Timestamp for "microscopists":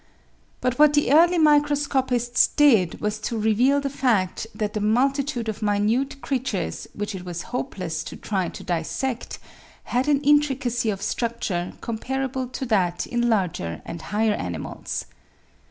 1.37-2.47